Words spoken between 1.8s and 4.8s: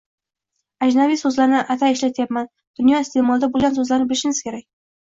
ishlatyapman– dunyo iste’molida bo‘lgan so‘zlarni bilishimiz kerak.